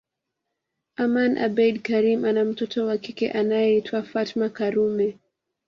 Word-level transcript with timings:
Aman 1.03 1.35
abeid 1.37 1.81
Karim 1.83 2.25
ana 2.25 2.45
mtoto 2.45 2.85
wa 2.85 2.97
kike 2.97 3.31
anayeitwa 3.31 4.03
Fatma 4.03 4.49
Karume 4.49 5.19